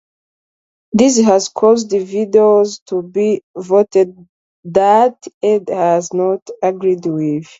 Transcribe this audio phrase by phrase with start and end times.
[0.93, 4.17] This has caused videos to be voted
[4.63, 7.45] that Ed has not agreed with.